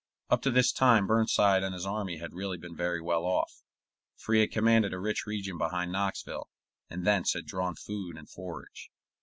Up 0.31 0.41
to 0.41 0.49
this 0.49 0.71
time 0.71 1.05
Burnside 1.05 1.61
and 1.61 1.75
his 1.75 1.85
army 1.85 2.17
had 2.17 2.33
really 2.33 2.57
been 2.57 2.75
very 2.75 2.99
well 2.99 3.23
off, 3.23 3.61
for 4.17 4.33
he 4.33 4.39
had 4.41 4.49
commanded 4.49 4.93
a 4.95 4.99
rich 4.99 5.27
region 5.27 5.59
behind 5.59 5.91
Knoxville, 5.91 6.49
and 6.89 7.05
thence 7.05 7.33
had 7.33 7.45
drawn 7.45 7.75
food 7.75 8.17
and 8.17 8.27
forage. 8.27 8.89